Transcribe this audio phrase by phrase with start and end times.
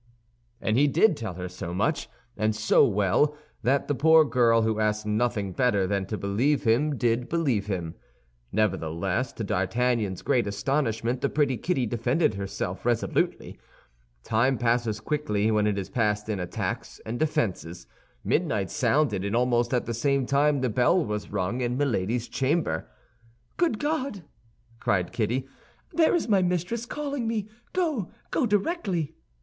[0.59, 4.79] And he did tell her so much, and so well, that the poor girl, who
[4.79, 7.93] asked nothing better than to believe him, did believe him.
[8.51, 13.59] Nevertheless, to D'Artagnan's great astonishment, the pretty Kitty defended herself resolutely.
[14.23, 17.85] Time passes quickly when it is passed in attacks and defenses.
[18.23, 22.87] Midnight sounded, and almost at the same time the bell was rung in Milady's chamber.
[23.55, 24.23] "Good God,"
[24.79, 25.47] cried Kitty,
[25.93, 27.49] "there is my mistress calling me!
[27.71, 29.13] Go; go directly!"